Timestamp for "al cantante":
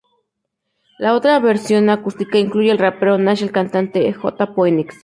3.43-4.11